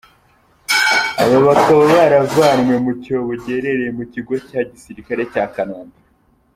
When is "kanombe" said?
5.53-5.97